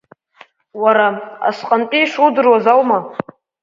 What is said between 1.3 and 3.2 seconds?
асҟатәи шудыруаз аума…